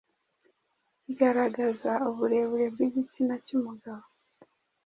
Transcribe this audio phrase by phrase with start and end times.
[1.03, 4.05] kigaragaza uburebure bw’igitsina cy’umugabo